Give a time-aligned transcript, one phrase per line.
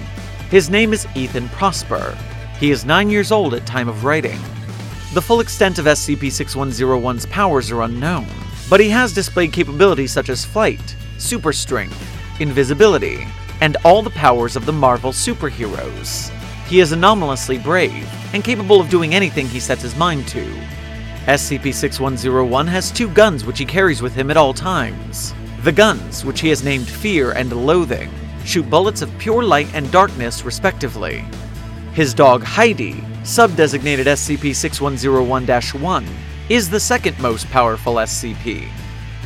[0.51, 2.19] His name is Ethan Prosper.
[2.61, 4.41] He is 9 years old at time of writing.
[5.15, 8.27] The full extent of SCP 6101's powers are unknown,
[8.69, 11.97] but he has displayed capabilities such as flight, super strength,
[12.41, 13.25] invisibility,
[13.61, 16.31] and all the powers of the Marvel superheroes.
[16.67, 20.45] He is anomalously brave and capable of doing anything he sets his mind to.
[21.27, 25.33] SCP 6101 has two guns which he carries with him at all times.
[25.62, 28.11] The guns, which he has named Fear and Loathing,
[28.45, 31.25] shoot bullets of pure light and darkness, respectively.
[31.95, 36.05] His dog Heidi, sub-designated SCP-6101-1,
[36.48, 38.69] is the second most powerful SCP.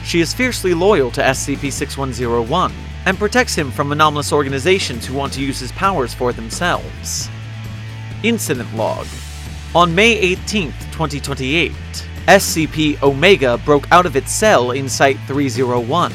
[0.05, 2.71] She is fiercely loyal to SCP-6101
[3.07, 7.31] and protects him from anomalous organizations who want to use his powers for themselves.
[8.23, 9.07] Incident Log
[9.75, 11.73] On May 18, 2028,
[12.27, 16.13] SCP Omega broke out of its cell in Site 301.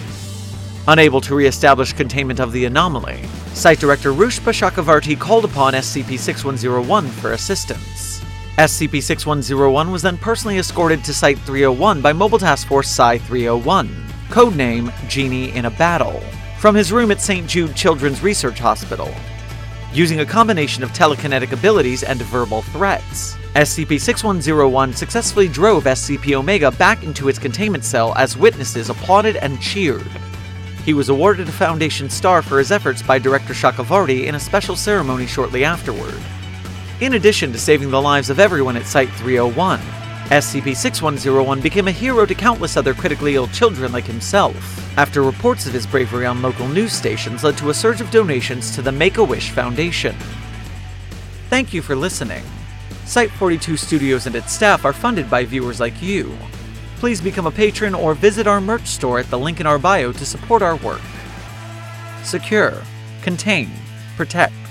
[0.87, 3.23] Unable to re-establish containment of the anomaly,
[3.53, 8.21] Site Director Rushpa Chakravarti called upon SCP-6101 for assistance.
[8.57, 13.89] SCP-6101 was then personally escorted to Site-301 by Mobile Task Force Psi-301,
[14.29, 16.19] codename Genie in a Battle,
[16.57, 17.47] from his room at St.
[17.47, 19.13] Jude Children's Research Hospital.
[19.93, 27.29] Using a combination of telekinetic abilities and verbal threats, SCP-6101 successfully drove SCP-Omega back into
[27.29, 30.09] its containment cell as witnesses applauded and cheered.
[30.85, 34.75] He was awarded a Foundation Star for his efforts by Director Chakravarti in a special
[34.75, 36.15] ceremony shortly afterward.
[36.99, 39.79] In addition to saving the lives of everyone at Site 301,
[40.29, 44.55] SCP-6101 became a hero to countless other critically ill children like himself,
[44.97, 48.75] after reports of his bravery on local news stations led to a surge of donations
[48.75, 50.15] to the Make-A-Wish Foundation.
[51.49, 52.43] Thank you for listening.
[53.05, 56.35] Site 42 Studios and its staff are funded by viewers like you.
[57.03, 60.13] Please become a patron or visit our merch store at the link in our bio
[60.13, 61.01] to support our work.
[62.23, 62.81] Secure,
[63.21, 63.69] contain,
[64.15, 64.62] protect.